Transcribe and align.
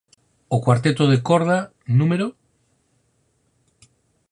O 0.55 0.57
Cuarteto 0.65 1.03
de 1.11 1.19
corda 1.27 1.59
núm. 1.97 2.11